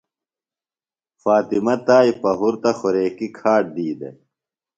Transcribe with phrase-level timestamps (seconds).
[1.21, 4.15] فاطمہ تائی پہُرتہ خوریکیۡ کھاڈ دی دےۡ۔